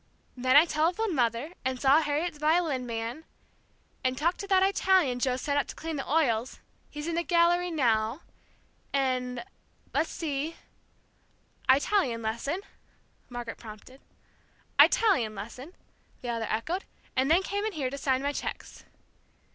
[0.35, 3.23] then I telephoned mother, and saw Harriet's violin man,
[4.03, 7.21] and talked to that Italian Joe sent up to clean the oils, he's in the
[7.21, 8.21] gallery now,
[8.91, 9.43] and
[9.93, 10.55] let's see"
[11.69, 12.61] "Italian lesson,"
[13.29, 14.01] Margaret prompted.
[14.79, 15.73] "Italian lesson,"
[16.21, 16.83] the other echoed,
[17.15, 18.85] "and then came in here to sign my cheques."